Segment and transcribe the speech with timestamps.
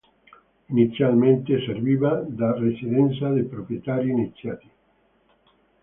[0.71, 4.69] Inizialmente serviva da residenza dei proprietari iniziali.